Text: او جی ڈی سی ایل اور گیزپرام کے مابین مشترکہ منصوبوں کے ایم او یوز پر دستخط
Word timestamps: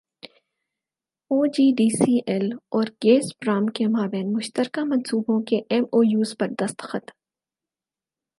او 1.31 1.37
جی 1.55 1.65
ڈی 1.77 1.87
سی 1.97 2.15
ایل 2.27 2.47
اور 2.75 2.87
گیزپرام 3.03 3.67
کے 3.75 3.87
مابین 3.87 4.33
مشترکہ 4.33 4.83
منصوبوں 4.83 5.39
کے 5.49 5.61
ایم 5.69 5.83
او 5.93 6.03
یوز 6.03 6.35
پر 6.39 6.49
دستخط 6.59 7.05